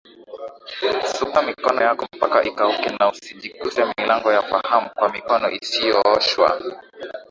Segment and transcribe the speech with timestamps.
[1.13, 6.47] Sugua mikono yako mpaka ikauke na usijiguse milango ya faham kwa mikono isiyooshwa